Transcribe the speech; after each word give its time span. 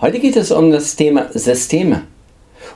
Heute 0.00 0.20
geht 0.20 0.36
es 0.36 0.52
um 0.52 0.70
das 0.70 0.94
Thema 0.94 1.26
Systeme. 1.34 2.02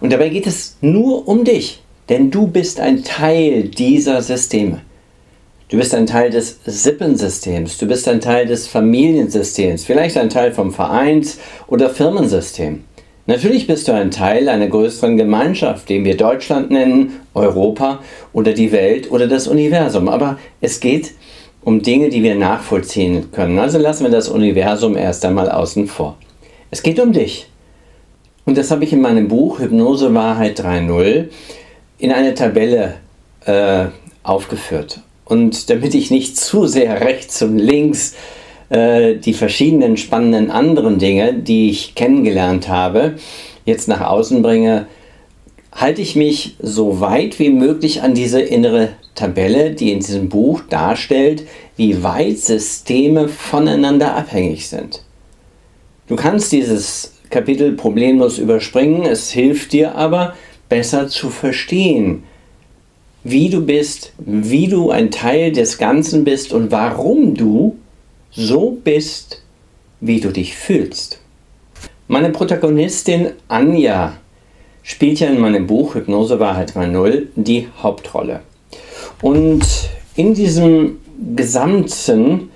Und 0.00 0.12
dabei 0.12 0.28
geht 0.28 0.48
es 0.48 0.76
nur 0.80 1.28
um 1.28 1.44
dich, 1.44 1.80
denn 2.08 2.32
du 2.32 2.48
bist 2.48 2.80
ein 2.80 3.04
Teil 3.04 3.68
dieser 3.68 4.22
Systeme. 4.22 4.80
Du 5.68 5.76
bist 5.76 5.94
ein 5.94 6.08
Teil 6.08 6.30
des 6.30 6.58
Sippensystems, 6.66 7.78
du 7.78 7.86
bist 7.86 8.08
ein 8.08 8.20
Teil 8.20 8.46
des 8.46 8.66
Familiensystems, 8.66 9.84
vielleicht 9.84 10.16
ein 10.16 10.30
Teil 10.30 10.50
vom 10.50 10.72
Vereins- 10.72 11.38
oder 11.68 11.90
Firmensystem. 11.90 12.82
Natürlich 13.26 13.68
bist 13.68 13.86
du 13.86 13.92
ein 13.92 14.10
Teil 14.10 14.48
einer 14.48 14.66
größeren 14.66 15.16
Gemeinschaft, 15.16 15.90
den 15.90 16.04
wir 16.04 16.16
Deutschland 16.16 16.72
nennen, 16.72 17.20
Europa 17.34 18.00
oder 18.32 18.52
die 18.52 18.72
Welt 18.72 19.12
oder 19.12 19.28
das 19.28 19.46
Universum. 19.46 20.08
Aber 20.08 20.40
es 20.60 20.80
geht 20.80 21.12
um 21.62 21.82
Dinge, 21.82 22.08
die 22.08 22.24
wir 22.24 22.34
nachvollziehen 22.34 23.30
können. 23.30 23.60
Also 23.60 23.78
lassen 23.78 24.02
wir 24.02 24.10
das 24.10 24.28
Universum 24.28 24.96
erst 24.96 25.24
einmal 25.24 25.48
außen 25.48 25.86
vor. 25.86 26.16
Es 26.72 26.82
geht 26.82 26.98
um 26.98 27.12
dich. 27.12 27.48
Und 28.46 28.56
das 28.56 28.70
habe 28.70 28.82
ich 28.82 28.94
in 28.94 29.02
meinem 29.02 29.28
Buch 29.28 29.60
Hypnose 29.60 30.14
Wahrheit 30.14 30.58
3.0 30.58 31.28
in 31.98 32.12
eine 32.12 32.32
Tabelle 32.32 32.94
äh, 33.44 33.84
aufgeführt. 34.22 35.00
Und 35.26 35.68
damit 35.68 35.94
ich 35.94 36.10
nicht 36.10 36.38
zu 36.38 36.66
sehr 36.66 37.02
rechts 37.02 37.42
und 37.42 37.58
links 37.58 38.14
äh, 38.70 39.16
die 39.16 39.34
verschiedenen 39.34 39.98
spannenden 39.98 40.50
anderen 40.50 40.98
Dinge, 40.98 41.34
die 41.34 41.68
ich 41.68 41.94
kennengelernt 41.94 42.68
habe, 42.68 43.16
jetzt 43.66 43.86
nach 43.86 44.00
außen 44.00 44.40
bringe, 44.40 44.86
halte 45.72 46.00
ich 46.00 46.16
mich 46.16 46.56
so 46.58 47.00
weit 47.00 47.38
wie 47.38 47.50
möglich 47.50 48.00
an 48.00 48.14
diese 48.14 48.40
innere 48.40 48.94
Tabelle, 49.14 49.72
die 49.72 49.92
in 49.92 50.00
diesem 50.00 50.30
Buch 50.30 50.62
darstellt, 50.70 51.46
wie 51.76 52.02
weit 52.02 52.38
Systeme 52.38 53.28
voneinander 53.28 54.16
abhängig 54.16 54.70
sind. 54.70 55.02
Du 56.12 56.16
kannst 56.16 56.52
dieses 56.52 57.14
Kapitel 57.30 57.72
problemlos 57.72 58.36
überspringen, 58.36 59.06
es 59.06 59.30
hilft 59.30 59.72
dir 59.72 59.94
aber 59.94 60.34
besser 60.68 61.08
zu 61.08 61.30
verstehen, 61.30 62.24
wie 63.24 63.48
du 63.48 63.64
bist, 63.64 64.12
wie 64.18 64.68
du 64.68 64.90
ein 64.90 65.10
Teil 65.10 65.52
des 65.52 65.78
Ganzen 65.78 66.22
bist 66.22 66.52
und 66.52 66.70
warum 66.70 67.34
du 67.34 67.78
so 68.30 68.72
bist, 68.84 69.40
wie 70.00 70.20
du 70.20 70.30
dich 70.30 70.54
fühlst. 70.54 71.18
Meine 72.08 72.28
Protagonistin 72.28 73.30
Anja 73.48 74.12
spielt 74.82 75.18
ja 75.18 75.28
in 75.28 75.40
meinem 75.40 75.66
Buch 75.66 75.94
Hypnose 75.94 76.38
Wahrheit 76.38 76.72
3.0 76.72 77.28
die 77.36 77.68
Hauptrolle. 77.82 78.40
Und 79.22 79.64
in 80.14 80.34
diesem 80.34 80.98
gesamten 81.34 82.50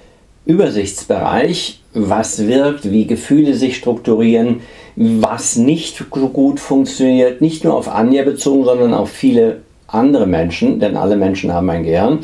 Übersichtsbereich, 0.45 1.81
was 1.97 2.47
wirkt, 2.47 2.91
wie 2.93 3.07
Gefühle 3.07 3.55
sich 3.55 3.77
strukturieren, 3.77 4.61
was 4.97 5.57
nicht 5.57 5.97
so 5.97 6.29
gut 6.29 6.61
funktioniert, 6.61 7.41
nicht 7.41 7.65
nur 7.65 7.75
auf 7.75 7.89
Anja 7.89 8.23
bezogen, 8.23 8.65
sondern 8.65 8.93
auf 8.93 9.11
viele 9.11 9.63
andere 9.87 10.27
Menschen, 10.27 10.79
denn 10.79 10.97
alle 10.97 11.17
Menschen 11.17 11.53
haben 11.53 11.71
ein 11.71 11.85
Gehirn. 11.85 12.19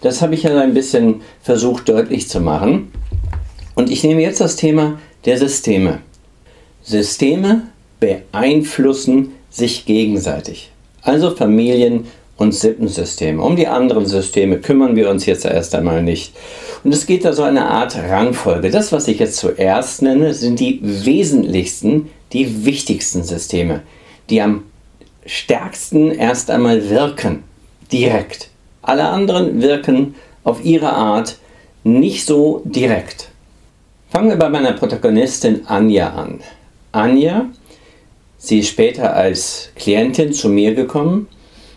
Das 0.00 0.22
habe 0.22 0.34
ich 0.34 0.44
ja 0.44 0.56
ein 0.60 0.74
bisschen 0.74 1.22
versucht 1.42 1.88
deutlich 1.88 2.28
zu 2.28 2.40
machen. 2.40 2.92
Und 3.74 3.90
ich 3.90 4.04
nehme 4.04 4.22
jetzt 4.22 4.40
das 4.40 4.54
Thema 4.54 4.98
der 5.24 5.38
Systeme. 5.38 5.98
Systeme 6.82 7.62
beeinflussen 7.98 9.32
sich 9.50 9.86
gegenseitig. 9.86 10.70
Also 11.02 11.32
Familien 11.32 12.06
und 12.36 12.54
Sippensysteme. 12.54 13.42
Um 13.42 13.56
die 13.56 13.66
anderen 13.66 14.06
Systeme 14.06 14.58
kümmern 14.58 14.96
wir 14.96 15.08
uns 15.10 15.26
jetzt 15.26 15.44
erst 15.44 15.74
einmal 15.74 16.02
nicht. 16.02 16.34
Und 16.84 16.92
es 16.92 17.06
geht 17.06 17.24
da 17.24 17.32
so 17.32 17.42
eine 17.42 17.66
Art 17.66 17.96
Rangfolge. 17.96 18.70
Das, 18.70 18.92
was 18.92 19.08
ich 19.08 19.18
jetzt 19.18 19.38
zuerst 19.38 20.02
nenne, 20.02 20.34
sind 20.34 20.60
die 20.60 20.80
wesentlichsten, 20.82 22.10
die 22.32 22.64
wichtigsten 22.64 23.24
Systeme, 23.24 23.82
die 24.28 24.42
am 24.42 24.64
stärksten 25.24 26.10
erst 26.10 26.50
einmal 26.50 26.88
wirken, 26.90 27.42
direkt. 27.90 28.50
Alle 28.82 29.08
anderen 29.08 29.62
wirken 29.62 30.14
auf 30.44 30.64
ihre 30.64 30.92
Art 30.92 31.38
nicht 31.82 32.26
so 32.26 32.62
direkt. 32.64 33.30
Fangen 34.10 34.28
wir 34.28 34.36
bei 34.36 34.48
meiner 34.48 34.72
Protagonistin 34.72 35.66
Anja 35.66 36.10
an. 36.10 36.40
Anja, 36.92 37.46
sie 38.38 38.60
ist 38.60 38.68
später 38.68 39.14
als 39.14 39.70
Klientin 39.74 40.32
zu 40.32 40.48
mir 40.48 40.74
gekommen 40.74 41.28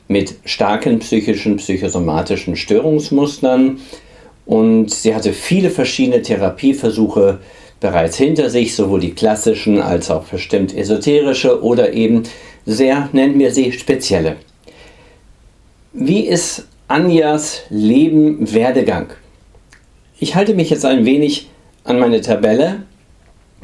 mit 0.09 0.35
starken 0.43 0.99
psychischen, 0.99 1.55
psychosomatischen 1.57 2.57
Störungsmustern 2.57 3.79
und 4.45 4.91
sie 4.91 5.13
hatte 5.13 5.31
viele 5.31 5.69
verschiedene 5.69 6.21
Therapieversuche 6.21 7.37
bereits 7.79 8.17
hinter 8.17 8.49
sich, 8.49 8.75
sowohl 8.75 8.99
die 8.99 9.13
klassischen 9.13 9.79
als 9.79 10.09
auch 10.09 10.25
bestimmt 10.25 10.75
esoterische 10.75 11.63
oder 11.63 11.93
eben 11.93 12.23
sehr, 12.65 13.09
nennen 13.13 13.39
wir 13.39 13.51
sie, 13.51 13.71
spezielle. 13.71 14.37
Wie 15.93 16.25
ist 16.25 16.67
Anjas 16.87 17.61
Leben 17.69 18.51
Werdegang? 18.51 19.11
Ich 20.19 20.33
halte 20.33 20.55
mich 20.55 20.71
jetzt 20.71 20.85
ein 20.85 21.05
wenig 21.05 21.49
an 21.83 21.99
meine 21.99 22.21
Tabelle, 22.21 22.83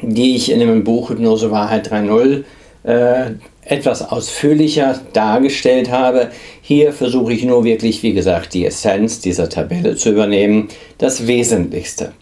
die 0.00 0.36
ich 0.36 0.52
in 0.52 0.60
dem 0.60 0.84
Buch 0.84 1.10
Hypnose 1.10 1.50
Wahrheit 1.50 1.90
3.0 1.92 2.44
äh, 2.84 3.32
etwas 3.66 4.10
ausführlicher 4.10 5.00
dargestellt 5.12 5.90
habe. 5.90 6.30
Hier 6.62 6.92
versuche 6.92 7.32
ich 7.32 7.44
nur 7.44 7.64
wirklich, 7.64 8.02
wie 8.02 8.14
gesagt, 8.14 8.54
die 8.54 8.64
Essenz 8.64 9.20
dieser 9.20 9.48
Tabelle 9.48 9.96
zu 9.96 10.10
übernehmen, 10.10 10.68
das 10.98 11.26
Wesentlichste. 11.26 12.12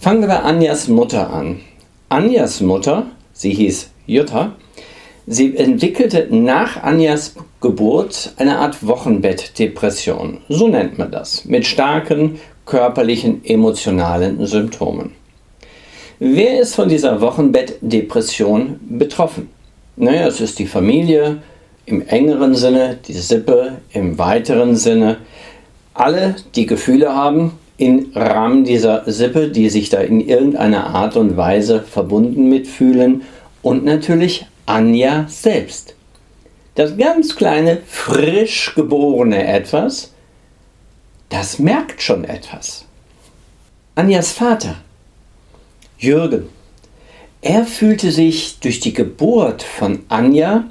Fangen 0.00 0.22
wir 0.22 0.28
bei 0.28 0.40
Anjas 0.40 0.88
Mutter 0.88 1.30
an. 1.30 1.60
Anjas 2.08 2.60
Mutter, 2.60 3.06
sie 3.32 3.54
hieß 3.54 3.90
Jutta, 4.06 4.56
Sie 5.26 5.56
entwickelte 5.56 6.26
nach 6.30 6.82
Anjas 6.82 7.36
Geburt 7.60 8.32
eine 8.38 8.58
Art 8.58 8.84
Wochenbettdepression, 8.84 10.38
so 10.48 10.66
nennt 10.66 10.98
man 10.98 11.12
das, 11.12 11.44
mit 11.44 11.64
starken 11.64 12.40
körperlichen, 12.66 13.44
emotionalen 13.44 14.44
Symptomen. 14.46 15.12
Wer 16.18 16.60
ist 16.60 16.74
von 16.74 16.88
dieser 16.88 17.20
Wochenbettdepression 17.20 18.80
betroffen? 18.88 19.48
Naja, 19.96 20.26
es 20.26 20.40
ist 20.40 20.58
die 20.58 20.66
Familie 20.66 21.42
im 21.84 22.06
engeren 22.06 22.54
Sinne, 22.54 22.98
die 23.06 23.12
Sippe 23.12 23.78
im 23.92 24.18
weiteren 24.18 24.76
Sinne. 24.76 25.18
Alle, 25.92 26.36
die 26.54 26.66
Gefühle 26.66 27.14
haben 27.14 27.58
im 27.76 28.12
Rahmen 28.14 28.64
dieser 28.64 29.10
Sippe, 29.10 29.48
die 29.48 29.68
sich 29.68 29.90
da 29.90 30.00
in 30.00 30.20
irgendeiner 30.20 30.86
Art 30.86 31.16
und 31.16 31.36
Weise 31.36 31.82
verbunden 31.82 32.48
mitfühlen 32.48 33.22
und 33.60 33.84
natürlich 33.84 34.46
Anja 34.64 35.26
selbst. 35.28 35.94
Das 36.74 36.96
ganz 36.96 37.36
kleine, 37.36 37.78
frisch 37.86 38.74
geborene 38.74 39.46
Etwas, 39.46 40.12
das 41.28 41.58
merkt 41.58 42.00
schon 42.00 42.24
etwas. 42.24 42.86
Anjas 43.94 44.32
Vater, 44.32 44.76
Jürgen, 45.98 46.48
er 47.42 47.66
fühlte 47.66 48.12
sich 48.12 48.60
durch 48.60 48.78
die 48.78 48.94
Geburt 48.94 49.64
von 49.64 50.04
Anja 50.08 50.68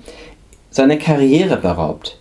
seiner 0.70 0.96
Karriere 0.96 1.58
beraubt. 1.58 2.18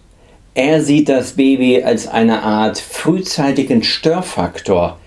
Er 0.54 0.82
sieht 0.82 1.08
das 1.08 1.34
Baby 1.34 1.84
als 1.84 2.08
eine 2.08 2.42
Art 2.42 2.78
frühzeitigen 2.78 3.84
Störfaktor. 3.84 4.98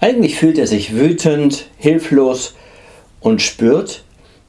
Eigentlich 0.00 0.36
fühlt 0.36 0.56
er 0.56 0.66
sich 0.66 0.96
wütend, 0.96 1.66
hilflos 1.76 2.54
und 3.20 3.42
spürt, 3.42 4.04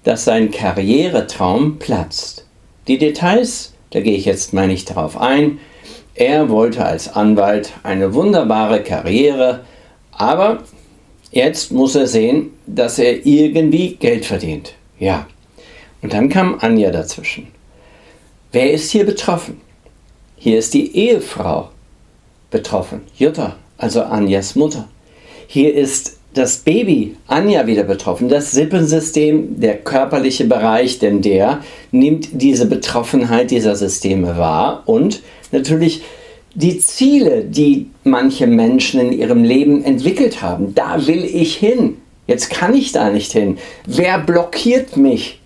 dass 0.06 0.24
sein 0.24 0.51
Karrieretraum 0.51 1.78
platzt. 1.78 2.45
Die 2.88 2.97
Details, 2.97 3.74
da 3.89 4.00
gehe 4.00 4.16
ich 4.16 4.24
jetzt 4.24 4.53
mal 4.53 4.68
nicht 4.68 4.89
darauf 4.89 5.19
ein. 5.19 5.59
Er 6.16 6.47
wollte 6.47 6.85
als 6.85 7.13
Anwalt 7.13 7.74
eine 7.84 8.13
wunderbare 8.13 8.81
Karriere, 8.84 9.66
aber 10.13 10.63
jetzt 11.37 11.71
muss 11.71 11.93
er 11.95 12.07
sehen, 12.07 12.49
dass 12.65 12.97
er 12.97 13.25
irgendwie 13.25 13.95
Geld 13.95 14.25
verdient. 14.25 14.73
Ja. 14.97 15.27
Und 16.01 16.12
dann 16.13 16.29
kam 16.29 16.57
Anja 16.59 16.89
dazwischen. 16.89 17.47
Wer 18.51 18.71
ist 18.71 18.89
hier 18.89 19.06
betroffen? 19.06 19.62
Hier 20.35 20.57
ist 20.57 20.73
die 20.73 20.95
Ehefrau 20.95 21.69
betroffen, 22.50 23.01
Jutta, 23.17 23.56
also 23.77 24.01
Anjas 24.01 24.56
Mutter. 24.56 24.88
Hier 25.47 25.75
ist 25.75 26.17
das 26.33 26.57
Baby, 26.57 27.15
Anja, 27.27 27.67
wieder 27.67 27.83
betroffen. 27.83 28.29
Das 28.29 28.51
Sippensystem, 28.51 29.59
der 29.59 29.77
körperliche 29.77 30.45
Bereich, 30.45 30.97
denn 30.97 31.21
der 31.21 31.62
nimmt 31.91 32.29
diese 32.31 32.65
Betroffenheit 32.67 33.51
dieser 33.51 33.75
Systeme 33.75 34.38
wahr 34.38 34.83
und 34.85 35.21
natürlich 35.51 36.01
die 36.57 36.80
Ziele, 36.80 37.44
die 37.45 37.92
manche 38.04 38.48
Menschen 38.48 39.00
in 39.00 39.12
ihrem 39.12 39.44
Leben 39.44 39.83
entwickelt 39.83 40.42
haben. 40.42 40.74
Da 40.74 41.06
will 41.06 41.24
ich 41.24 41.56
hin. 41.56 41.98
Jetzt 42.25 42.50
kann 42.50 42.74
ich 42.74 42.92
da 42.92 43.12
nicht 43.12 43.31
hin. 43.31 43.59
Wer 43.86 44.18
blockiert 44.18 44.98
mich? 44.98 45.39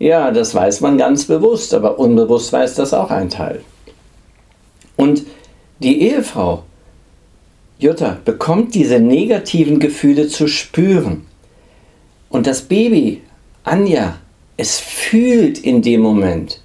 Ja, 0.00 0.32
das 0.32 0.56
weiß 0.56 0.80
man 0.80 0.98
ganz 0.98 1.26
bewusst, 1.26 1.74
aber 1.74 2.00
unbewusst 2.00 2.52
weiß 2.52 2.74
das 2.74 2.92
auch 2.92 3.10
ein 3.10 3.30
Teil. 3.30 3.62
Und 4.96 5.22
die 5.78 6.02
Ehefrau, 6.02 6.64
Jutta 7.78 8.18
bekommt 8.24 8.74
diese 8.74 8.98
negativen 8.98 9.78
Gefühle 9.78 10.26
zu 10.26 10.48
spüren. 10.48 11.24
Und 12.30 12.48
das 12.48 12.62
Baby, 12.62 13.22
Anja, 13.62 14.16
es 14.56 14.80
fühlt 14.80 15.58
in 15.58 15.82
dem 15.82 16.00
Moment, 16.00 16.60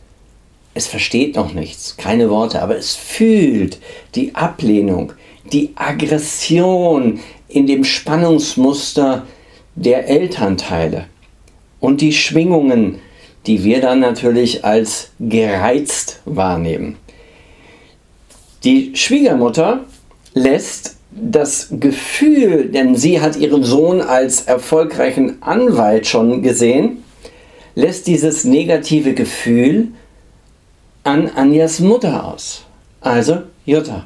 es 0.74 0.88
versteht 0.88 1.36
noch 1.36 1.54
nichts, 1.54 1.98
keine 1.98 2.30
Worte, 2.30 2.62
aber 2.62 2.78
es 2.78 2.96
fühlt 2.96 3.80
die 4.16 4.36
Ablehnung, 4.36 5.14
die 5.52 5.72
Aggression 5.75 7.20
in 7.48 7.68
dem 7.68 7.84
Spannungsmuster 7.84 9.28
der 9.75 10.08
Elternteile 10.08 11.06
und 11.80 12.02
die 12.02 12.14
Schwingungen, 12.14 13.00
die 13.46 13.64
wir 13.64 13.81
dann 13.81 14.00
natürlich 14.00 14.64
als 14.64 15.12
gereizt 15.20 16.22
wahrnehmen. 16.25 16.98
Die 18.64 18.96
Schwiegermutter 18.96 19.81
lässt 20.34 20.96
das 21.12 21.68
Gefühl, 21.80 22.70
denn 22.70 22.96
sie 22.96 23.22
hat 23.22 23.36
ihren 23.36 23.64
Sohn 23.64 24.02
als 24.02 24.42
erfolgreichen 24.42 25.42
Anwalt 25.42 26.08
schon 26.08 26.42
gesehen, 26.42 27.04
lässt 27.75 28.08
dieses 28.08 28.46
negative 28.46 29.14
Gefühl 29.14 29.90
an 31.03 31.29
Anjas 31.29 31.79
Mutter 31.79 32.25
aus, 32.25 32.63
also 33.01 33.44
Jutta. 33.65 34.05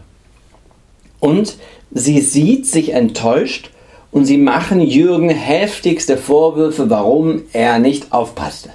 Und 1.20 1.58
sie 1.92 2.22
sieht 2.22 2.66
sich 2.66 2.94
enttäuscht 2.94 3.72
und 4.12 4.26
sie 4.26 4.38
machen 4.38 4.82
Jürgen 4.82 5.30
heftigste 5.30 6.18
Vorwürfe, 6.18 6.90
warum 6.90 7.44
er 7.54 7.80
nicht 7.80 8.12
aufpasste. 8.12 8.70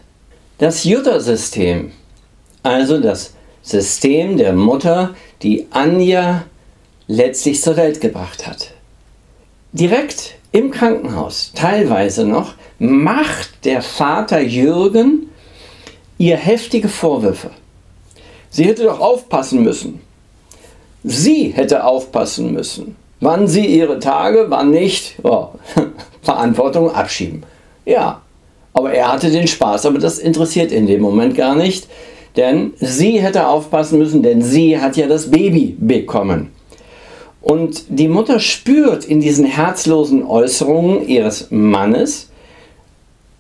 Das 0.59 0.85
Jutta-System, 0.85 1.93
also 2.63 3.01
das 3.01 3.35
System 3.63 4.37
der 4.37 4.53
Mutter, 4.53 5.15
die 5.43 5.67
Anja 5.71 6.45
letztlich 7.09 7.61
zur 7.61 7.77
Welt 7.77 8.01
gebracht 8.01 8.47
hat. 8.47 8.73
Direkt 9.73 10.35
im 10.53 10.71
Krankenhaus, 10.71 11.53
teilweise 11.55 12.25
noch, 12.25 12.55
macht 12.79 13.65
der 13.65 13.83
Vater 13.83 14.41
Jürgen 14.41 15.31
ihr 16.19 16.37
heftige 16.37 16.89
Vorwürfe. 16.89 17.51
Sie 18.53 18.65
hätte 18.65 18.85
doch 18.85 19.01
aufpassen 19.01 19.63
müssen. 19.65 20.01
Sie 21.03 21.49
hätte 21.49 21.85
aufpassen 21.85 22.53
müssen. 22.53 22.97
Wann 23.19 23.49
sie 23.49 23.65
ihre 23.65 23.99
Tage, 23.99 24.47
wann 24.49 24.71
nicht. 24.71 25.17
Oh, 25.23 25.49
Verantwortung 26.23 26.95
abschieben. 26.95 27.45
Ja, 27.87 28.21
aber 28.75 28.93
er 28.93 29.11
hatte 29.11 29.31
den 29.31 29.49
Spaß, 29.49 29.87
aber 29.87 29.99
das 29.99 30.19
interessiert 30.19 30.71
in 30.71 30.87
dem 30.87 31.01
Moment 31.01 31.35
gar 31.35 31.55
nicht, 31.55 31.89
denn 32.37 32.75
sie 32.79 33.21
hätte 33.21 33.49
aufpassen 33.49 33.99
müssen, 33.99 34.23
denn 34.23 34.43
sie 34.43 34.79
hat 34.79 34.97
ja 34.97 35.07
das 35.07 35.31
Baby 35.31 35.75
bekommen. 35.79 36.51
Und 37.41 37.85
die 37.89 38.09
Mutter 38.09 38.39
spürt 38.39 39.05
in 39.05 39.21
diesen 39.21 39.47
herzlosen 39.47 40.25
Äußerungen 40.25 41.09
ihres 41.09 41.49
Mannes 41.51 42.29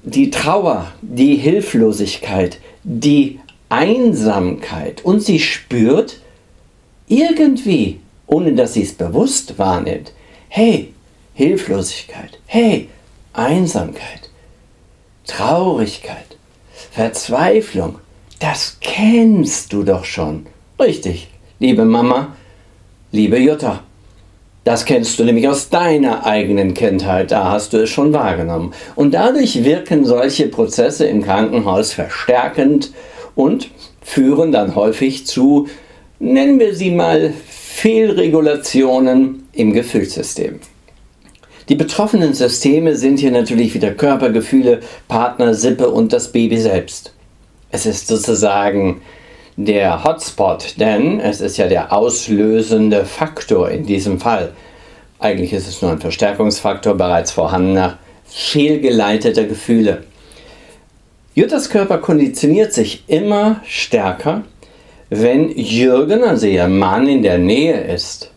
die 0.04 0.30
Trauer, 0.30 0.86
die 1.02 1.36
Hilflosigkeit, 1.36 2.58
die 2.82 3.38
Einsamkeit 3.72 5.02
und 5.02 5.22
sie 5.22 5.38
spürt 5.38 6.20
irgendwie, 7.08 8.00
ohne 8.26 8.52
dass 8.52 8.74
sie 8.74 8.82
es 8.82 8.92
bewusst 8.92 9.58
wahrnimmt, 9.58 10.12
hey, 10.48 10.92
Hilflosigkeit, 11.32 12.38
hey, 12.44 12.90
Einsamkeit, 13.32 14.28
Traurigkeit, 15.26 16.36
Verzweiflung, 16.90 17.98
das 18.40 18.76
kennst 18.82 19.72
du 19.72 19.84
doch 19.84 20.04
schon. 20.04 20.44
Richtig, 20.78 21.28
liebe 21.58 21.86
Mama, 21.86 22.36
liebe 23.10 23.38
Jutta. 23.38 23.84
Das 24.64 24.84
kennst 24.84 25.18
du 25.18 25.24
nämlich 25.24 25.48
aus 25.48 25.70
deiner 25.70 26.26
eigenen 26.26 26.74
Kindheit, 26.74 27.30
da 27.30 27.50
hast 27.50 27.72
du 27.72 27.78
es 27.78 27.90
schon 27.90 28.12
wahrgenommen. 28.12 28.74
Und 28.96 29.14
dadurch 29.14 29.64
wirken 29.64 30.04
solche 30.04 30.48
Prozesse 30.48 31.06
im 31.06 31.22
Krankenhaus 31.22 31.94
verstärkend 31.94 32.92
und 33.34 33.70
führen 34.00 34.52
dann 34.52 34.74
häufig 34.74 35.26
zu, 35.26 35.68
nennen 36.18 36.58
wir 36.58 36.74
sie 36.74 36.90
mal, 36.90 37.32
Fehlregulationen 37.48 39.46
im 39.52 39.72
Gefühlssystem. 39.72 40.60
Die 41.68 41.74
betroffenen 41.74 42.34
Systeme 42.34 42.96
sind 42.96 43.18
hier 43.18 43.30
natürlich 43.30 43.74
wieder 43.74 43.92
Körpergefühle, 43.92 44.80
Partner, 45.08 45.54
Sippe 45.54 45.88
und 45.88 46.12
das 46.12 46.32
Baby 46.32 46.58
selbst. 46.58 47.12
Es 47.70 47.86
ist 47.86 48.08
sozusagen 48.08 49.00
der 49.56 50.04
Hotspot, 50.04 50.74
denn 50.78 51.20
es 51.20 51.40
ist 51.40 51.56
ja 51.56 51.68
der 51.68 51.92
auslösende 51.92 53.04
Faktor 53.04 53.70
in 53.70 53.86
diesem 53.86 54.18
Fall. 54.18 54.52
Eigentlich 55.18 55.52
ist 55.52 55.68
es 55.68 55.82
nur 55.82 55.92
ein 55.92 56.00
Verstärkungsfaktor 56.00 56.94
bereits 56.94 57.30
vorhandener, 57.30 57.98
fehlgeleiteter 58.24 59.44
Gefühle. 59.44 60.04
Juttas 61.34 61.70
Körper 61.70 61.96
konditioniert 61.96 62.74
sich 62.74 63.04
immer 63.06 63.62
stärker, 63.66 64.42
wenn 65.08 65.48
Jürgen, 65.56 66.24
also 66.24 66.46
ihr 66.46 66.68
Mann, 66.68 67.08
in 67.08 67.22
der 67.22 67.38
Nähe 67.38 67.80
ist. 67.80 68.30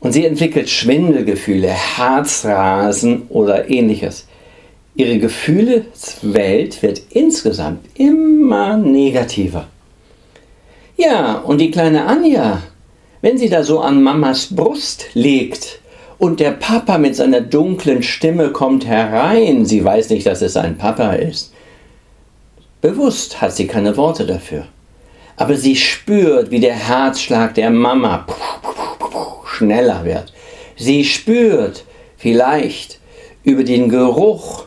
Und 0.00 0.12
sie 0.12 0.24
entwickelt 0.24 0.70
Schwindelgefühle, 0.70 1.68
Herzrasen 1.68 3.26
oder 3.28 3.68
ähnliches. 3.68 4.26
Ihre 4.94 5.18
Gefühlswelt 5.18 6.82
wird 6.82 7.02
insgesamt 7.10 7.80
immer 7.98 8.78
negativer. 8.78 9.66
Ja, 10.96 11.34
und 11.34 11.58
die 11.60 11.70
kleine 11.70 12.06
Anja, 12.06 12.62
wenn 13.20 13.36
sie 13.36 13.50
da 13.50 13.62
so 13.62 13.80
an 13.80 14.02
Mamas 14.02 14.54
Brust 14.54 15.08
liegt 15.12 15.80
und 16.16 16.40
der 16.40 16.52
Papa 16.52 16.96
mit 16.96 17.16
seiner 17.16 17.42
dunklen 17.42 18.02
Stimme 18.02 18.48
kommt 18.48 18.86
herein, 18.86 19.66
sie 19.66 19.84
weiß 19.84 20.08
nicht, 20.08 20.26
dass 20.26 20.40
es 20.40 20.56
ein 20.56 20.78
Papa 20.78 21.12
ist. 21.12 21.52
Bewusst 22.80 23.40
hat 23.40 23.54
sie 23.54 23.66
keine 23.66 23.96
Worte 23.96 24.26
dafür. 24.26 24.66
Aber 25.36 25.56
sie 25.56 25.76
spürt, 25.76 26.50
wie 26.50 26.60
der 26.60 26.74
Herzschlag 26.74 27.54
der 27.54 27.70
Mama 27.70 28.26
schneller 29.46 30.04
wird. 30.04 30.32
Sie 30.76 31.04
spürt 31.04 31.84
vielleicht 32.16 32.98
über 33.44 33.64
den 33.64 33.88
Geruch, 33.88 34.64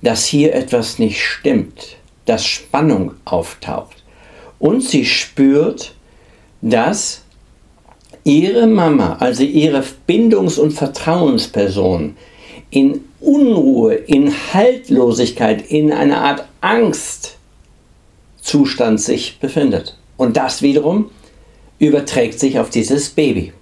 dass 0.00 0.26
hier 0.26 0.54
etwas 0.54 0.98
nicht 0.98 1.22
stimmt, 1.22 1.96
dass 2.24 2.44
Spannung 2.44 3.12
auftaucht 3.24 4.02
und 4.62 4.80
sie 4.80 5.04
spürt, 5.04 5.92
dass 6.60 7.22
ihre 8.22 8.68
Mama, 8.68 9.16
also 9.18 9.42
ihre 9.42 9.82
Bindungs- 10.06 10.56
und 10.56 10.70
Vertrauensperson, 10.70 12.16
in 12.70 13.00
Unruhe, 13.18 13.94
in 13.94 14.32
Haltlosigkeit, 14.54 15.68
in 15.68 15.92
einer 15.92 16.22
Art 16.22 16.44
Angstzustand 18.42 19.00
sich 19.00 19.38
befindet. 19.38 19.96
Und 20.16 20.36
das 20.36 20.62
wiederum 20.62 21.10
überträgt 21.78 22.40
sich 22.40 22.58
auf 22.58 22.70
dieses 22.70 23.10
Baby. 23.10 23.52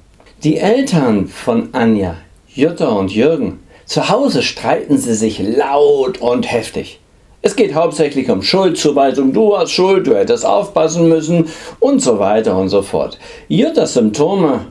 Die 0.43 0.57
Eltern 0.57 1.29
von 1.29 1.69
Anja, 1.73 2.17
Jutta 2.49 2.89
und 2.89 3.13
Jürgen, 3.13 3.61
zu 3.85 4.09
Hause 4.09 4.43
streiten 4.43 4.97
sie 4.97 5.15
sich 5.15 5.39
laut 5.39 6.19
und 6.19 6.51
heftig. 6.51 6.99
Es 7.43 7.57
geht 7.57 7.75
hauptsächlich 7.75 8.31
um 8.31 8.43
Schuldzuweisung, 8.43 9.33
du 9.33 9.57
hast 9.57 9.71
Schuld, 9.71 10.07
du 10.07 10.17
hättest 10.17 10.47
aufpassen 10.47 11.09
müssen 11.09 11.49
und 11.79 12.01
so 12.01 12.19
weiter 12.19 12.57
und 12.57 12.71
so 12.71 12.83
fort. 12.83 13.19
Juttas 13.49 13.95
Symptome, 13.95 14.67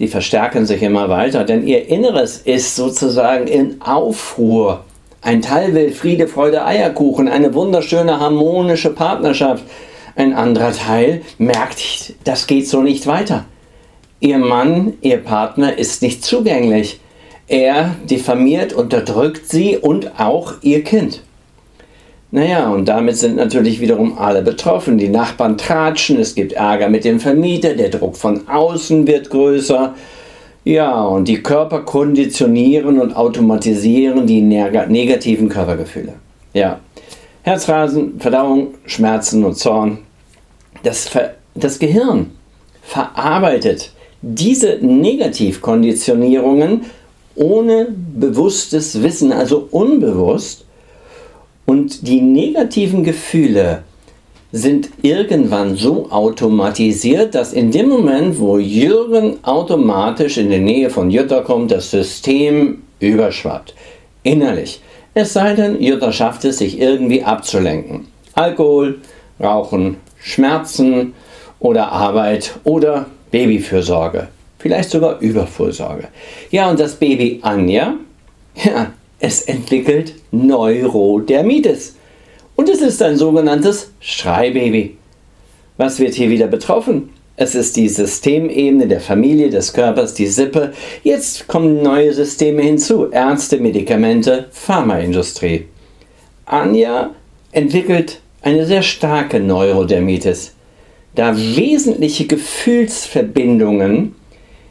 die 0.00 0.08
verstärken 0.08 0.66
sich 0.66 0.82
immer 0.82 1.08
weiter, 1.08 1.44
denn 1.44 1.66
ihr 1.66 1.88
Inneres 1.88 2.38
ist 2.38 2.74
sozusagen 2.74 3.46
in 3.46 3.80
Aufruhr. 3.80 4.84
Ein 5.22 5.42
Teil 5.42 5.74
will 5.74 5.92
Friede, 5.92 6.26
Freude, 6.26 6.64
Eierkuchen, 6.64 7.28
eine 7.28 7.52
wunderschöne 7.52 8.20
harmonische 8.20 8.90
Partnerschaft. 8.90 9.64
Ein 10.16 10.32
anderer 10.32 10.72
Teil 10.72 11.22
merkt, 11.36 12.14
das 12.24 12.46
geht 12.46 12.66
so 12.66 12.80
nicht 12.80 13.06
weiter. 13.06 13.44
Ihr 14.20 14.38
Mann, 14.38 14.94
ihr 15.02 15.18
Partner 15.18 15.76
ist 15.76 16.00
nicht 16.02 16.24
zugänglich. 16.24 17.00
Er 17.48 17.96
diffamiert, 18.08 18.72
unterdrückt 18.72 19.46
sie 19.46 19.76
und 19.76 20.18
auch 20.18 20.54
ihr 20.62 20.84
Kind. 20.84 21.20
Naja, 22.30 22.70
und 22.70 22.86
damit 22.86 23.16
sind 23.16 23.36
natürlich 23.36 23.80
wiederum 23.80 24.16
alle 24.16 24.40
betroffen. 24.40 24.98
Die 24.98 25.08
Nachbarn 25.08 25.58
tratschen, 25.58 26.18
es 26.18 26.34
gibt 26.34 26.52
Ärger 26.52 26.88
mit 26.88 27.04
dem 27.04 27.20
Vermieter, 27.20 27.74
der 27.74 27.88
Druck 27.88 28.16
von 28.16 28.48
außen 28.48 29.06
wird 29.06 29.30
größer. 29.30 29.94
Ja, 30.64 31.02
und 31.02 31.26
die 31.26 31.42
Körper 31.42 31.80
konditionieren 31.80 33.00
und 33.00 33.16
automatisieren 33.16 34.26
die 34.26 34.42
negativen 34.42 35.48
Körpergefühle. 35.48 36.12
Ja, 36.52 36.80
Herzrasen, 37.42 38.20
Verdauung, 38.20 38.74
Schmerzen 38.84 39.42
und 39.44 39.56
Zorn. 39.56 39.98
Das, 40.82 41.10
das 41.54 41.78
Gehirn 41.78 42.32
verarbeitet 42.82 43.92
diese 44.22 44.78
Negativkonditionierungen 44.82 46.82
ohne 47.34 47.88
bewusstes 48.14 49.02
Wissen, 49.02 49.32
also 49.32 49.66
unbewusst, 49.70 50.66
und 51.64 52.06
die 52.06 52.20
negativen 52.20 53.02
Gefühle 53.04 53.84
sind 54.52 54.90
irgendwann 55.02 55.76
so 55.76 56.10
automatisiert, 56.10 57.34
dass 57.34 57.52
in 57.52 57.70
dem 57.70 57.88
Moment, 57.88 58.38
wo 58.40 58.58
Jürgen 58.58 59.38
automatisch 59.42 60.38
in 60.38 60.50
die 60.50 60.58
Nähe 60.58 60.90
von 60.90 61.10
Jutta 61.10 61.40
kommt, 61.40 61.70
das 61.70 61.90
System 61.90 62.82
überschwappt. 62.98 63.74
Innerlich. 64.22 64.80
Es 65.14 65.32
sei 65.32 65.54
denn, 65.54 65.80
Jutta 65.80 66.12
schafft 66.12 66.44
es, 66.44 66.58
sich 66.58 66.80
irgendwie 66.80 67.22
abzulenken. 67.22 68.06
Alkohol, 68.34 69.00
Rauchen, 69.40 69.96
Schmerzen 70.20 71.14
oder 71.58 71.92
Arbeit 71.92 72.52
oder 72.64 73.06
Babyfürsorge. 73.30 74.28
Vielleicht 74.58 74.90
sogar 74.90 75.20
Überfürsorge. 75.20 76.08
Ja, 76.50 76.70
und 76.70 76.78
das 76.78 76.96
Baby 76.96 77.38
Anja, 77.42 77.94
ja, 78.56 78.92
es 79.18 79.42
entwickelt 79.42 80.14
Neurodermitis. 80.32 81.96
Und 82.60 82.68
es 82.68 82.82
ist 82.82 83.00
ein 83.00 83.16
sogenanntes 83.16 83.90
Schreibaby. 84.00 84.98
Was 85.78 85.98
wird 85.98 86.12
hier 86.12 86.28
wieder 86.28 86.46
betroffen? 86.46 87.08
Es 87.36 87.54
ist 87.54 87.74
die 87.74 87.88
Systemebene 87.88 88.86
der 88.86 89.00
Familie, 89.00 89.48
des 89.48 89.72
Körpers, 89.72 90.12
die 90.12 90.26
Sippe. 90.26 90.74
Jetzt 91.02 91.48
kommen 91.48 91.82
neue 91.82 92.12
Systeme 92.12 92.60
hinzu. 92.60 93.06
Ärzte, 93.12 93.56
Medikamente, 93.60 94.48
Pharmaindustrie. 94.50 95.68
Anja 96.44 97.14
entwickelt 97.52 98.20
eine 98.42 98.66
sehr 98.66 98.82
starke 98.82 99.40
Neurodermitis, 99.40 100.52
da 101.14 101.34
wesentliche 101.34 102.26
Gefühlsverbindungen 102.26 104.14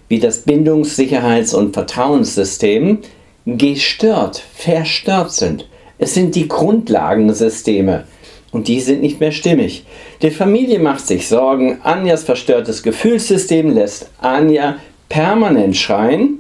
wie 0.10 0.20
das 0.20 0.44
Bindungs-, 0.46 1.56
und 1.56 1.74
Vertrauenssystem 1.74 3.00
gestört, 3.48 4.44
verstört 4.54 5.32
sind. 5.32 5.68
Es 6.00 6.14
sind 6.14 6.34
die 6.36 6.48
Grundlagensysteme 6.48 8.06
und 8.52 8.68
die 8.70 8.80
sind 8.80 9.02
nicht 9.02 9.20
mehr 9.20 9.34
stimmig. 9.34 9.86
Die 10.22 10.32
Familie 10.32 10.80
macht 10.80 11.06
sich 11.06 11.28
Sorgen. 11.28 11.80
Anjas 11.84 12.24
verstörtes 12.24 12.82
Gefühlssystem 12.82 13.74
lässt 13.74 14.10
Anja 14.20 14.78
permanent 15.10 15.76
schreien. 15.76 16.40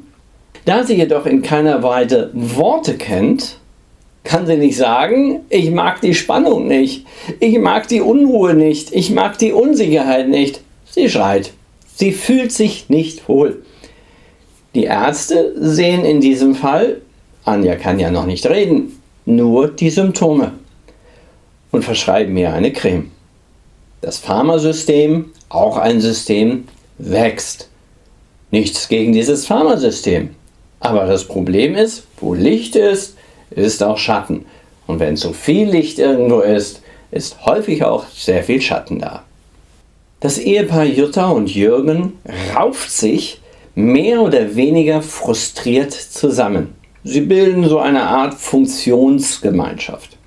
Da 0.65 0.83
sie 0.83 0.95
jedoch 0.95 1.25
in 1.25 1.41
keiner 1.41 1.83
Weise 1.83 2.31
Worte 2.33 2.95
kennt, 2.95 3.57
kann 4.23 4.47
sie 4.47 4.57
nicht 4.57 4.77
sagen, 4.77 5.41
ich 5.49 5.71
mag 5.71 6.01
die 6.01 6.13
Spannung 6.13 6.67
nicht, 6.67 7.05
ich 7.39 7.57
mag 7.59 7.87
die 7.87 8.01
Unruhe 8.01 8.53
nicht, 8.53 8.93
ich 8.93 9.11
mag 9.11 9.37
die 9.37 9.53
Unsicherheit 9.53 10.29
nicht. 10.29 10.61
Sie 10.89 11.09
schreit. 11.09 11.51
Sie 11.95 12.11
fühlt 12.11 12.51
sich 12.51 12.89
nicht 12.89 13.27
wohl. 13.27 13.63
Die 14.75 14.83
Ärzte 14.83 15.53
sehen 15.57 16.05
in 16.05 16.21
diesem 16.21 16.55
Fall, 16.55 17.01
Anja 17.43 17.75
kann 17.75 17.99
ja 17.99 18.11
noch 18.11 18.25
nicht 18.25 18.45
reden, 18.45 18.98
nur 19.29 19.67
die 19.69 19.89
Symptome 19.89 20.53
und 21.71 21.85
verschreiben 21.85 22.35
ihr 22.35 22.51
eine 22.51 22.73
Creme. 22.73 23.11
Das 24.01 24.17
Pharmasystem, 24.17 25.31
auch 25.49 25.77
ein 25.77 26.01
System, 26.01 26.67
wächst. 26.97 27.69
Nichts 28.51 28.87
gegen 28.87 29.13
dieses 29.13 29.45
Pharmasystem. 29.45 30.31
Aber 30.79 31.05
das 31.05 31.25
Problem 31.25 31.75
ist, 31.75 32.07
wo 32.19 32.33
Licht 32.33 32.75
ist, 32.75 33.17
ist 33.51 33.83
auch 33.83 33.97
Schatten. 33.97 34.45
Und 34.87 34.99
wenn 34.99 35.17
zu 35.17 35.33
viel 35.33 35.69
Licht 35.69 35.99
irgendwo 35.99 36.39
ist, 36.39 36.81
ist 37.11 37.45
häufig 37.45 37.83
auch 37.83 38.05
sehr 38.07 38.43
viel 38.43 38.61
Schatten 38.61 38.99
da. 38.99 39.23
Das 40.21 40.37
Ehepaar 40.37 40.85
Jutta 40.85 41.29
und 41.29 41.53
Jürgen 41.53 42.13
rauft 42.55 42.91
sich 42.91 43.41
mehr 43.75 44.21
oder 44.21 44.55
weniger 44.55 45.01
frustriert 45.01 45.93
zusammen. 45.93 46.78
Sie 47.03 47.21
bilden 47.21 47.67
so 47.67 47.79
eine 47.79 48.03
Art 48.03 48.33
Funktionsgemeinschaft. 48.33 50.17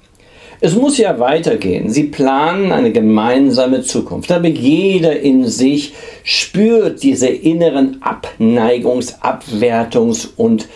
Es 0.61 0.77
muss 0.77 0.97
ja 0.97 1.19
weitergehen. 1.19 1.91
Sie 1.91 2.05
planen 2.05 2.71
eine 2.71 2.93
gemeinsame 2.93 3.83
Zukunft, 3.83 4.31
aber 4.31 4.47
jeder 4.47 5.19
in 5.19 5.45
sich 5.47 5.93
spürt 6.23 7.03
diese 7.03 7.27
inneren 7.27 8.01
Abneigungs-, 8.01 9.21
Abwertungs- 9.21 10.29
und 10.37 10.69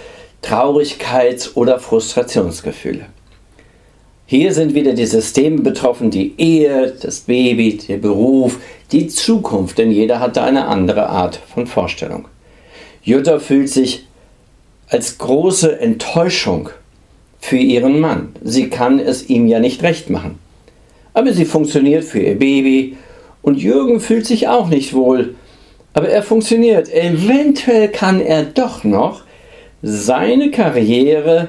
Traurigkeits- 0.43 1.55
oder 1.55 1.79
Frustrationsgefühle. 1.79 3.07
Hier 4.27 4.53
sind 4.53 4.75
wieder 4.75 4.93
die 4.93 5.07
Systeme 5.07 5.61
betroffen, 5.61 6.11
die 6.11 6.35
Ehe, 6.37 6.93
das 7.01 7.21
Baby, 7.21 7.79
der 7.89 7.99
Beruf, 7.99 8.59
die 8.91 9.07
Zukunft, 9.07 9.79
denn 9.79 9.93
jeder 9.93 10.19
hat 10.19 10.37
da 10.37 10.45
eine 10.45 10.67
andere 10.67 11.09
Art 11.09 11.41
von 11.55 11.69
Vorstellung. 11.69 12.27
Jutta 13.05 13.39
fühlt 13.39 13.69
sich 13.69 14.05
als 14.89 15.19
große 15.19 15.81
Enttäuschung 15.81 16.71
für 17.39 17.57
ihren 17.57 18.01
Mann. 18.01 18.35
Sie 18.43 18.71
kann 18.71 18.99
es 18.99 19.29
ihm 19.29 19.47
ja 19.47 19.61
nicht 19.61 19.83
recht 19.83 20.11
machen. 20.11 20.39
Aber 21.15 21.33
sie 21.33 21.45
funktioniert 21.45 22.05
für 22.05 22.21
ihr 22.21 22.39
Baby 22.39 22.97
und 23.43 23.59
Jürgen 23.59 24.01
fühlt 24.01 24.27
sich 24.27 24.49
auch 24.49 24.69
nicht 24.69 24.93
wohl. 24.93 25.35
Aber 25.95 26.09
er 26.09 26.23
funktioniert. 26.23 26.93
Eventuell 26.93 27.89
kann 27.89 28.21
er 28.21 28.45
doch 28.45 28.85
noch 28.85 29.23
seine 29.83 30.51
Karriere, 30.51 31.49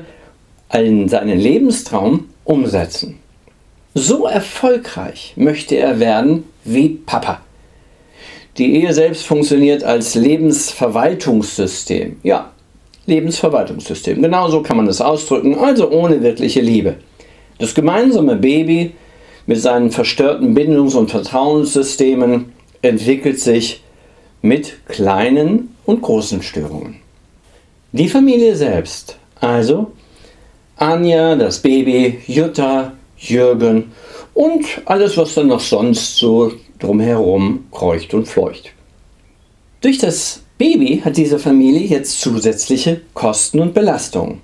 seinen 0.71 1.39
Lebenstraum 1.39 2.29
umsetzen. 2.43 3.19
So 3.93 4.27
erfolgreich 4.27 5.33
möchte 5.35 5.75
er 5.75 5.99
werden 5.99 6.43
wie 6.63 6.89
Papa. 6.89 7.41
Die 8.57 8.75
Ehe 8.75 8.93
selbst 8.93 9.25
funktioniert 9.25 9.83
als 9.83 10.15
Lebensverwaltungssystem. 10.15 12.17
Ja, 12.23 12.51
Lebensverwaltungssystem. 13.07 14.21
Genauso 14.21 14.61
kann 14.61 14.77
man 14.77 14.87
es 14.87 15.01
ausdrücken, 15.01 15.55
also 15.55 15.89
ohne 15.89 16.21
wirkliche 16.21 16.61
Liebe. 16.61 16.97
Das 17.57 17.73
gemeinsame 17.73 18.35
Baby 18.35 18.91
mit 19.47 19.59
seinen 19.59 19.91
verstörten 19.91 20.53
Bindungs- 20.53 20.95
und 20.95 21.09
Vertrauenssystemen 21.09 22.53
entwickelt 22.81 23.39
sich 23.39 23.81
mit 24.41 24.85
kleinen 24.87 25.75
und 25.85 26.01
großen 26.01 26.43
Störungen. 26.43 26.97
Die 27.93 28.09
Familie 28.09 28.55
selbst, 28.55 29.17
also 29.39 29.91
Anja, 30.75 31.35
das 31.35 31.59
Baby, 31.59 32.19
Jutta, 32.27 32.93
Jürgen 33.17 33.91
und 34.33 34.65
alles, 34.85 35.17
was 35.17 35.33
dann 35.33 35.47
noch 35.47 35.61
sonst 35.61 36.17
so 36.17 36.51
drumherum 36.77 37.65
kreucht 37.71 38.13
und 38.13 38.27
fleucht. 38.27 38.71
Durch 39.81 39.97
das 39.97 40.43
Baby 40.57 41.01
hat 41.05 41.17
diese 41.17 41.37
Familie 41.37 41.87
jetzt 41.87 42.19
zusätzliche 42.19 43.01
Kosten 43.13 43.59
und 43.59 43.73
Belastungen. 43.75 44.41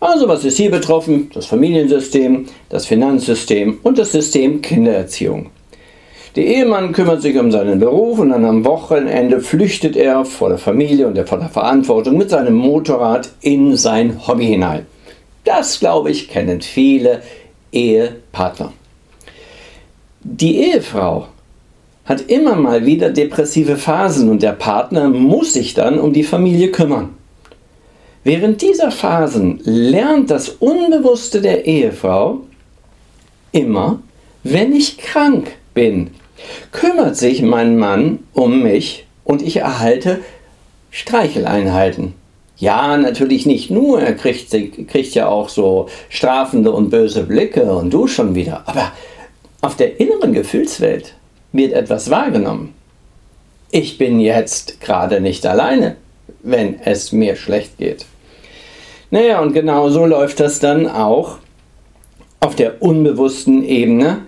Also 0.00 0.26
was 0.26 0.44
ist 0.44 0.56
hier 0.56 0.70
betroffen? 0.70 1.30
Das 1.34 1.46
Familiensystem, 1.46 2.46
das 2.68 2.86
Finanzsystem 2.86 3.78
und 3.82 3.98
das 3.98 4.12
System 4.12 4.62
Kindererziehung. 4.62 5.50
Der 6.36 6.46
Ehemann 6.46 6.92
kümmert 6.92 7.22
sich 7.22 7.38
um 7.38 7.52
seinen 7.52 7.78
Beruf 7.78 8.18
und 8.18 8.30
dann 8.30 8.44
am 8.44 8.64
Wochenende 8.64 9.40
flüchtet 9.40 9.96
er 9.96 10.24
vor 10.24 10.48
der 10.48 10.58
Familie 10.58 11.06
und 11.06 11.14
der 11.14 11.26
Verantwortung 11.26 12.16
mit 12.16 12.30
seinem 12.30 12.54
Motorrad 12.54 13.30
in 13.40 13.76
sein 13.76 14.26
Hobby 14.26 14.46
hinein. 14.46 14.86
Das, 15.44 15.78
glaube 15.78 16.10
ich, 16.10 16.28
kennen 16.28 16.60
viele 16.60 17.22
Ehepartner. 17.70 18.72
Die 20.22 20.58
Ehefrau 20.58 21.28
hat 22.04 22.20
immer 22.30 22.54
mal 22.54 22.84
wieder 22.84 23.10
depressive 23.10 23.76
Phasen 23.76 24.28
und 24.28 24.42
der 24.42 24.52
Partner 24.52 25.08
muss 25.08 25.54
sich 25.54 25.74
dann 25.74 25.98
um 25.98 26.12
die 26.12 26.24
Familie 26.24 26.70
kümmern. 26.70 27.10
Während 28.24 28.62
dieser 28.62 28.90
Phasen 28.90 29.60
lernt 29.64 30.30
das 30.30 30.48
Unbewusste 30.48 31.40
der 31.40 31.66
Ehefrau 31.66 32.40
immer, 33.52 34.00
wenn 34.42 34.74
ich 34.74 34.98
krank 34.98 35.52
bin, 35.72 36.10
kümmert 36.72 37.16
sich 37.16 37.42
mein 37.42 37.78
Mann 37.78 38.20
um 38.32 38.62
mich 38.62 39.06
und 39.24 39.42
ich 39.42 39.56
erhalte 39.56 40.20
Streicheleinheiten. 40.90 42.14
Ja, 42.56 42.96
natürlich 42.96 43.46
nicht 43.46 43.70
nur, 43.70 44.00
er 44.00 44.14
kriegt, 44.14 44.50
kriegt 44.88 45.14
ja 45.14 45.26
auch 45.28 45.48
so 45.48 45.88
strafende 46.08 46.70
und 46.70 46.90
böse 46.90 47.24
Blicke 47.24 47.64
und 47.74 47.92
du 47.92 48.06
schon 48.06 48.34
wieder, 48.34 48.62
aber 48.66 48.92
auf 49.60 49.76
der 49.76 49.98
inneren 49.98 50.32
Gefühlswelt 50.32 51.14
wird 51.54 51.72
etwas 51.72 52.10
wahrgenommen. 52.10 52.74
Ich 53.70 53.96
bin 53.96 54.20
jetzt 54.20 54.80
gerade 54.80 55.20
nicht 55.20 55.46
alleine, 55.46 55.96
wenn 56.42 56.80
es 56.84 57.12
mir 57.12 57.36
schlecht 57.36 57.78
geht. 57.78 58.04
Naja, 59.10 59.40
und 59.40 59.52
genau 59.52 59.88
so 59.88 60.04
läuft 60.04 60.40
das 60.40 60.58
dann 60.60 60.88
auch 60.88 61.38
auf 62.40 62.56
der 62.56 62.82
unbewussten 62.82 63.64
Ebene 63.64 64.22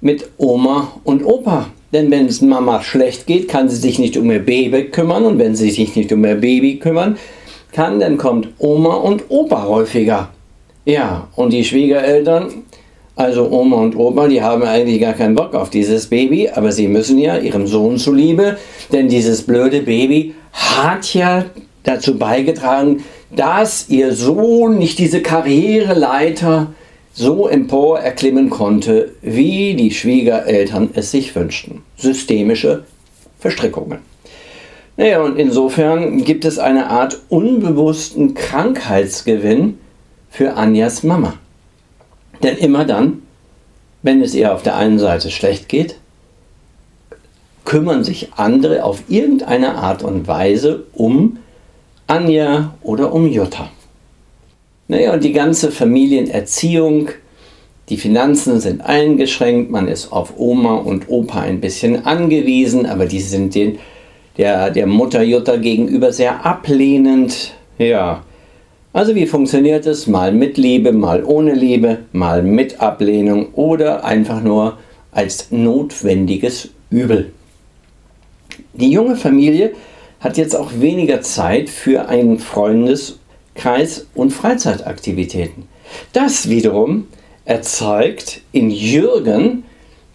mit 0.00 0.28
Oma 0.38 0.92
und 1.04 1.24
Opa. 1.24 1.68
Denn 1.92 2.10
wenn 2.10 2.26
es 2.26 2.40
Mama 2.40 2.82
schlecht 2.82 3.26
geht, 3.26 3.48
kann 3.48 3.68
sie 3.68 3.76
sich 3.76 3.98
nicht 3.98 4.16
um 4.16 4.30
ihr 4.30 4.44
Baby 4.44 4.84
kümmern. 4.84 5.24
Und 5.24 5.38
wenn 5.38 5.54
sie 5.54 5.70
sich 5.70 5.94
nicht 5.96 6.12
um 6.12 6.24
ihr 6.24 6.34
Baby 6.34 6.78
kümmern 6.78 7.18
kann, 7.72 8.00
dann 8.00 8.16
kommt 8.16 8.48
Oma 8.58 8.94
und 8.94 9.24
Opa 9.28 9.64
häufiger. 9.64 10.30
Ja, 10.84 11.28
und 11.36 11.52
die 11.52 11.64
Schwiegereltern 11.64 12.64
also 13.18 13.50
Oma 13.50 13.78
und 13.78 13.96
Opa, 13.96 14.28
die 14.28 14.42
haben 14.42 14.62
eigentlich 14.62 15.00
gar 15.00 15.12
keinen 15.12 15.34
Bock 15.34 15.54
auf 15.54 15.70
dieses 15.70 16.06
Baby, 16.06 16.50
aber 16.50 16.70
sie 16.70 16.86
müssen 16.86 17.18
ja 17.18 17.36
ihrem 17.36 17.66
Sohn 17.66 17.98
zuliebe, 17.98 18.58
denn 18.92 19.08
dieses 19.08 19.42
blöde 19.42 19.82
Baby 19.82 20.34
hat 20.52 21.12
ja 21.14 21.44
dazu 21.82 22.16
beigetragen, 22.16 23.02
dass 23.34 23.88
ihr 23.88 24.14
Sohn 24.14 24.78
nicht 24.78 25.00
diese 25.00 25.20
Karriereleiter 25.20 26.68
so 27.12 27.48
empor 27.48 27.98
erklimmen 27.98 28.50
konnte, 28.50 29.12
wie 29.20 29.74
die 29.74 29.90
Schwiegereltern 29.90 30.90
es 30.94 31.10
sich 31.10 31.34
wünschten. 31.34 31.82
Systemische 31.96 32.84
Verstrickungen. 33.40 33.98
Naja, 34.96 35.22
und 35.22 35.36
insofern 35.38 36.22
gibt 36.22 36.44
es 36.44 36.60
eine 36.60 36.88
Art 36.88 37.20
unbewussten 37.28 38.34
Krankheitsgewinn 38.34 39.78
für 40.30 40.54
Anjas 40.54 41.02
Mama. 41.02 41.34
Denn 42.42 42.56
immer 42.56 42.84
dann, 42.84 43.22
wenn 44.02 44.22
es 44.22 44.34
ihr 44.34 44.54
auf 44.54 44.62
der 44.62 44.76
einen 44.76 44.98
Seite 44.98 45.30
schlecht 45.30 45.68
geht, 45.68 45.96
kümmern 47.64 48.04
sich 48.04 48.32
andere 48.36 48.84
auf 48.84 49.02
irgendeine 49.08 49.74
Art 49.74 50.02
und 50.02 50.26
Weise 50.26 50.84
um 50.94 51.38
Anja 52.06 52.74
oder 52.82 53.12
um 53.12 53.26
Jutta. 53.26 53.70
Naja, 54.86 55.12
und 55.12 55.22
die 55.22 55.34
ganze 55.34 55.70
Familienerziehung, 55.70 57.10
die 57.90 57.98
Finanzen 57.98 58.60
sind 58.60 58.80
eingeschränkt, 58.80 59.70
man 59.70 59.86
ist 59.86 60.12
auf 60.12 60.32
Oma 60.38 60.76
und 60.76 61.10
Opa 61.10 61.40
ein 61.40 61.60
bisschen 61.60 62.06
angewiesen, 62.06 62.86
aber 62.86 63.04
die 63.04 63.20
sind 63.20 63.54
den, 63.54 63.78
der, 64.38 64.70
der 64.70 64.86
Mutter 64.86 65.22
Jutta 65.22 65.56
gegenüber 65.56 66.10
sehr 66.12 66.46
ablehnend. 66.46 67.52
Ja, 67.76 68.22
also 68.92 69.14
wie 69.14 69.26
funktioniert 69.26 69.86
es? 69.86 70.06
Mal 70.06 70.32
mit 70.32 70.56
Liebe, 70.56 70.92
mal 70.92 71.22
ohne 71.24 71.54
Liebe, 71.54 71.98
mal 72.12 72.42
mit 72.42 72.80
Ablehnung 72.80 73.52
oder 73.54 74.04
einfach 74.04 74.42
nur 74.42 74.78
als 75.12 75.50
notwendiges 75.50 76.70
Übel. 76.90 77.32
Die 78.72 78.90
junge 78.90 79.16
Familie 79.16 79.72
hat 80.20 80.36
jetzt 80.36 80.56
auch 80.56 80.70
weniger 80.80 81.20
Zeit 81.20 81.68
für 81.68 82.08
einen 82.08 82.38
Freundeskreis 82.38 84.06
und 84.14 84.32
Freizeitaktivitäten. 84.32 85.64
Das 86.12 86.48
wiederum 86.48 87.06
erzeugt 87.44 88.42
in 88.52 88.70
Jürgen, 88.70 89.64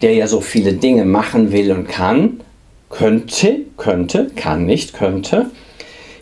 der 0.02 0.14
ja 0.14 0.26
so 0.26 0.40
viele 0.40 0.74
Dinge 0.74 1.04
machen 1.04 1.52
will 1.52 1.72
und 1.72 1.88
kann, 1.88 2.40
könnte, 2.90 3.60
könnte, 3.76 4.30
kann 4.36 4.66
nicht, 4.66 4.92
könnte, 4.94 5.50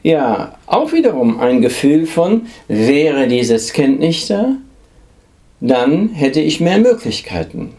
ja, 0.02 0.54
auch 0.66 0.92
wiederum 0.92 1.40
ein 1.40 1.60
Gefühl 1.60 2.06
von, 2.06 2.46
wäre 2.68 3.28
dieses 3.28 3.72
Kind 3.72 4.00
nicht 4.00 4.30
da, 4.30 4.56
dann 5.60 6.08
hätte 6.10 6.40
ich 6.40 6.60
mehr 6.60 6.78
Möglichkeiten. 6.78 7.74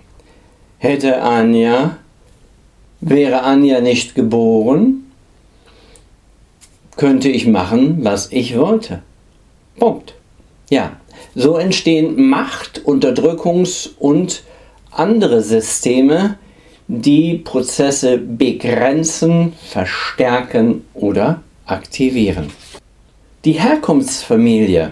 Hätte 0.79 1.21
Anja 1.21 1.97
Wäre 3.05 3.43
Anja 3.43 3.81
nicht 3.81 4.15
geboren, 4.15 5.11
könnte 6.95 7.27
ich 7.27 7.45
machen, 7.45 7.97
was 8.01 8.31
ich 8.31 8.57
wollte. 8.57 9.01
Punkt. 9.77 10.13
Ja, 10.69 10.93
so 11.35 11.57
entstehen 11.57 12.29
Macht-, 12.29 12.81
Unterdrückungs- 12.85 13.89
und 13.99 14.43
andere 14.89 15.41
Systeme, 15.41 16.37
die 16.87 17.39
Prozesse 17.39 18.17
begrenzen, 18.17 19.51
verstärken 19.67 20.85
oder 20.93 21.41
aktivieren. 21.65 22.51
Die 23.45 23.53
Herkunftsfamilie 23.53 24.91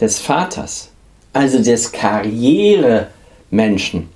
des 0.00 0.18
Vaters, 0.18 0.90
also 1.32 1.62
des 1.62 1.92
Karrieremenschen, 1.92 4.08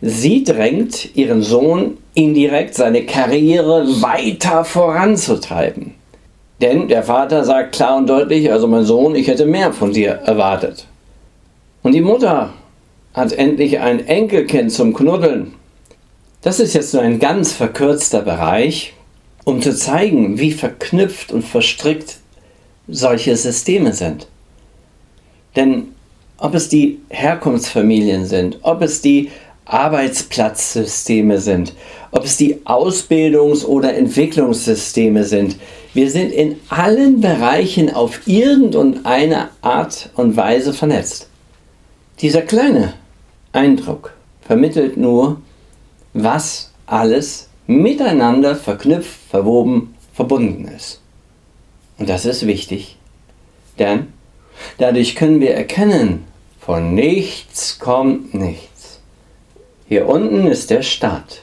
Sie 0.00 0.44
drängt 0.44 1.16
ihren 1.16 1.42
Sohn 1.42 1.98
indirekt 2.14 2.74
seine 2.74 3.04
Karriere 3.04 3.86
weiter 4.00 4.64
voranzutreiben. 4.64 5.94
Denn 6.60 6.88
der 6.88 7.02
Vater 7.02 7.44
sagt 7.44 7.74
klar 7.74 7.96
und 7.96 8.08
deutlich, 8.08 8.50
also 8.50 8.68
mein 8.68 8.84
Sohn, 8.84 9.14
ich 9.14 9.28
hätte 9.28 9.46
mehr 9.46 9.72
von 9.72 9.92
dir 9.92 10.10
erwartet. 10.10 10.86
Und 11.82 11.92
die 11.92 12.00
Mutter 12.00 12.52
hat 13.14 13.32
endlich 13.32 13.80
ein 13.80 14.06
Enkelkind 14.06 14.72
zum 14.72 14.94
Knuddeln. 14.94 15.54
Das 16.42 16.60
ist 16.60 16.74
jetzt 16.74 16.94
nur 16.94 17.02
ein 17.02 17.18
ganz 17.18 17.52
verkürzter 17.52 18.22
Bereich, 18.22 18.94
um 19.48 19.62
zu 19.62 19.74
zeigen, 19.74 20.38
wie 20.38 20.52
verknüpft 20.52 21.32
und 21.32 21.42
verstrickt 21.42 22.18
solche 22.86 23.34
Systeme 23.34 23.94
sind. 23.94 24.26
Denn 25.56 25.94
ob 26.36 26.54
es 26.54 26.68
die 26.68 26.98
Herkunftsfamilien 27.08 28.26
sind, 28.26 28.58
ob 28.60 28.82
es 28.82 29.00
die 29.00 29.30
Arbeitsplatzsysteme 29.64 31.40
sind, 31.40 31.72
ob 32.10 32.24
es 32.24 32.36
die 32.36 32.56
Ausbildungs- 32.66 33.64
oder 33.64 33.96
Entwicklungssysteme 33.96 35.24
sind. 35.24 35.56
Wir 35.94 36.10
sind 36.10 36.30
in 36.30 36.56
allen 36.68 37.22
Bereichen 37.22 37.94
auf 37.94 38.20
irgendeine 38.26 39.48
Art 39.62 40.10
und 40.14 40.36
Weise 40.36 40.74
vernetzt. 40.74 41.26
Dieser 42.20 42.42
kleine 42.42 42.92
Eindruck 43.52 44.12
vermittelt 44.42 44.98
nur, 44.98 45.40
was 46.12 46.70
alles 46.84 47.47
miteinander 47.68 48.56
verknüpft, 48.56 49.20
verwoben, 49.30 49.94
verbunden 50.14 50.66
ist. 50.74 51.00
Und 51.98 52.08
das 52.08 52.24
ist 52.24 52.46
wichtig, 52.46 52.96
denn 53.78 54.08
dadurch 54.78 55.14
können 55.14 55.40
wir 55.40 55.54
erkennen, 55.54 56.24
von 56.58 56.94
nichts 56.94 57.78
kommt 57.78 58.34
nichts. 58.34 59.00
Hier 59.86 60.08
unten 60.08 60.46
ist 60.46 60.70
der 60.70 60.82
Start. 60.82 61.42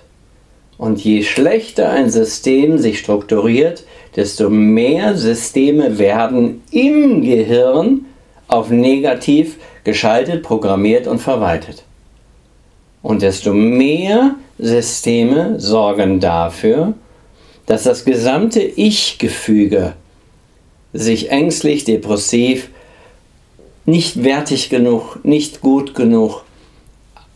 Und 0.78 1.04
je 1.04 1.24
schlechter 1.24 1.92
ein 1.92 2.10
System 2.10 2.80
sich 2.80 3.00
strukturiert, 3.00 3.84
desto 4.16 4.50
mehr 4.50 5.16
Systeme 5.16 6.00
werden 6.00 6.64
im 6.72 7.22
Gehirn 7.22 8.06
auf 8.48 8.72
negativ 8.72 9.58
geschaltet, 9.84 10.44
programmiert 10.44 11.08
und 11.08 11.20
verwaltet. 11.20 11.85
Und 13.06 13.22
desto 13.22 13.54
mehr 13.54 14.34
Systeme 14.58 15.60
sorgen 15.60 16.20
dafür, 16.20 16.96
dass 17.68 17.84
das 17.84 18.04
gesamte 18.04 18.60
Ich-Gefüge 18.64 19.94
sich 20.92 21.30
ängstlich, 21.30 21.84
depressiv, 21.84 22.72
nicht 23.86 24.24
wertig 24.24 24.72
genug, 24.72 25.20
nicht 25.22 25.62
gut 25.62 25.94
genug, 25.94 26.46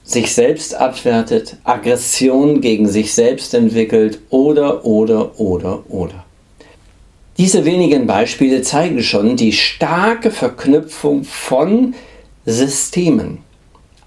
sich 0.03 0.33
selbst 0.33 0.73
abwertet, 0.73 1.57
Aggression 1.65 2.61
gegen 2.61 2.87
sich 2.87 3.13
selbst 3.13 3.53
entwickelt 3.53 4.21
oder, 4.31 4.83
oder, 4.85 5.39
oder, 5.39 5.83
oder. 5.87 6.25
Diese 7.37 7.63
wenigen 7.63 8.07
Beispiele 8.07 8.63
zeigen 8.63 9.03
schon 9.03 9.35
die 9.37 9.53
starke 9.53 10.31
Verknüpfung 10.31 11.25
von 11.25 11.93
Systemen, 12.47 13.37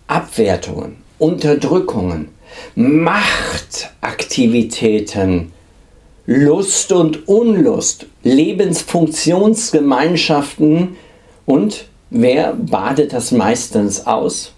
Abwertungen, 0.08 1.01
Unterdrückungen, 1.22 2.28
Machtaktivitäten, 2.74 5.52
Lust 6.26 6.90
und 6.90 7.28
Unlust, 7.28 8.06
Lebensfunktionsgemeinschaften 8.24 10.96
und 11.46 11.84
wer 12.10 12.54
badet 12.54 13.12
das 13.12 13.30
meistens 13.30 14.04
aus? 14.04 14.50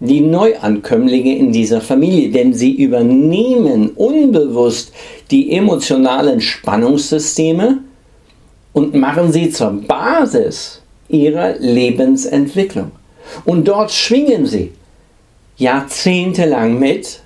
die 0.00 0.20
Neuankömmlinge 0.20 1.36
in 1.38 1.52
dieser 1.52 1.80
Familie, 1.80 2.32
denn 2.32 2.52
sie 2.54 2.74
übernehmen 2.74 3.90
unbewusst 3.90 4.92
die 5.30 5.52
emotionalen 5.52 6.40
Spannungssysteme 6.40 7.78
und 8.72 8.96
machen 8.96 9.30
sie 9.30 9.50
zur 9.50 9.70
Basis 9.70 10.82
ihrer 11.08 11.56
Lebensentwicklung. 11.58 12.90
Und 13.44 13.68
dort 13.68 13.92
schwingen 13.92 14.46
sie 14.46 14.72
jahrzehntelang 15.62 16.78
mit, 16.78 17.20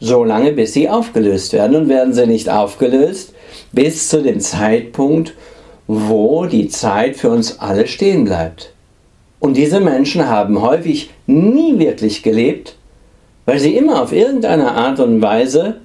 solange 0.00 0.52
bis 0.52 0.72
sie 0.72 0.88
aufgelöst 0.88 1.52
werden. 1.52 1.76
Und 1.76 1.88
werden 1.88 2.12
sie 2.12 2.26
nicht 2.26 2.50
aufgelöst, 2.50 3.32
bis 3.72 4.08
zu 4.08 4.22
dem 4.22 4.40
Zeitpunkt, 4.40 5.34
wo 5.86 6.46
die 6.46 6.68
Zeit 6.68 7.16
für 7.16 7.30
uns 7.30 7.58
alle 7.60 7.86
stehen 7.86 8.24
bleibt. 8.24 8.72
Und 9.40 9.56
diese 9.56 9.80
Menschen 9.80 10.28
haben 10.28 10.60
häufig 10.60 11.10
nie 11.26 11.78
wirklich 11.78 12.22
gelebt, 12.22 12.76
weil 13.46 13.58
sie 13.58 13.76
immer 13.76 14.02
auf 14.02 14.12
irgendeine 14.12 14.72
Art 14.72 15.00
und 15.00 15.22
Weise 15.22 15.76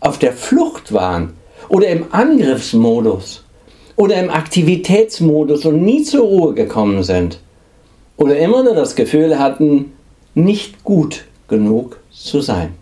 auf 0.00 0.18
der 0.18 0.32
Flucht 0.32 0.92
waren 0.92 1.34
oder 1.68 1.88
im 1.88 2.06
Angriffsmodus 2.10 3.44
oder 3.96 4.16
im 4.16 4.30
Aktivitätsmodus 4.30 5.66
und 5.66 5.82
nie 5.82 6.02
zur 6.02 6.24
Ruhe 6.24 6.54
gekommen 6.54 7.02
sind 7.02 7.38
oder 8.16 8.36
immer 8.38 8.64
nur 8.64 8.74
das 8.74 8.96
Gefühl 8.96 9.38
hatten, 9.38 9.92
nicht 10.34 10.82
gut 10.82 11.26
genug 11.52 12.00
zu 12.10 12.40
sein. 12.40 12.81